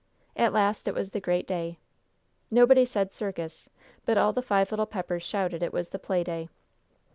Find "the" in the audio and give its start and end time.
1.11-1.19, 4.33-4.41, 5.91-5.99